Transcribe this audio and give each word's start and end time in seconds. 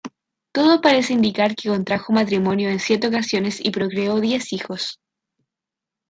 Todo 0.51 0.81
parece 0.81 1.13
indicar 1.13 1.55
que 1.55 1.69
contrajo 1.69 2.11
matrimonio 2.11 2.69
en 2.71 2.79
siete 2.79 3.05
ocasiones 3.07 3.63
y 3.63 3.69
procreó 3.69 4.19
diez 4.19 4.51
hijos. 4.51 4.99